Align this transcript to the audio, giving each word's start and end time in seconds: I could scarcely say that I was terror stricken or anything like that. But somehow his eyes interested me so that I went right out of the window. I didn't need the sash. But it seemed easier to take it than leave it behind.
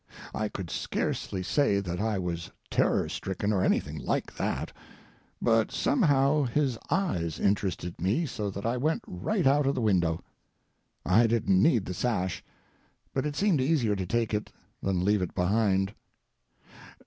I 0.33 0.49
could 0.49 0.71
scarcely 0.71 1.43
say 1.43 1.79
that 1.79 1.99
I 2.01 2.17
was 2.17 2.49
terror 2.71 3.07
stricken 3.07 3.53
or 3.53 3.63
anything 3.63 3.99
like 3.99 4.33
that. 4.37 4.71
But 5.39 5.71
somehow 5.71 6.45
his 6.45 6.75
eyes 6.89 7.39
interested 7.39 8.01
me 8.01 8.25
so 8.25 8.49
that 8.49 8.65
I 8.65 8.77
went 8.77 9.03
right 9.05 9.45
out 9.45 9.67
of 9.67 9.75
the 9.75 9.79
window. 9.81 10.23
I 11.05 11.27
didn't 11.27 11.61
need 11.61 11.85
the 11.85 11.93
sash. 11.93 12.43
But 13.13 13.27
it 13.27 13.35
seemed 13.35 13.61
easier 13.61 13.95
to 13.95 14.07
take 14.07 14.33
it 14.33 14.51
than 14.81 15.05
leave 15.05 15.21
it 15.21 15.35
behind. 15.35 15.93